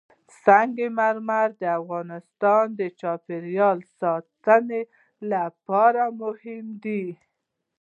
[0.43, 4.81] سنگ مرمر د افغانستان د چاپیریال ساتنې
[5.31, 7.03] لپاره مهم دي.